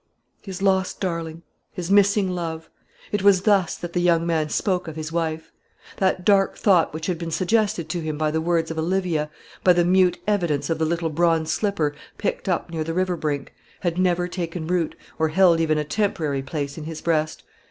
[0.41, 2.71] His lost darling; his missing love.
[3.11, 5.51] It was thus that the young man spoke of his wife.
[5.97, 9.29] That dark thought which had been suggested to him by the words of Olivia,
[9.63, 13.53] by the mute evidence of the little bronze slipper picked up near the river brink,
[13.81, 17.43] had never taken root, or held even a temporary place in his breast.